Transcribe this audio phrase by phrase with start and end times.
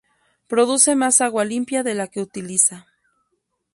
[0.47, 2.87] Produce más agua limpia de la que utiliza.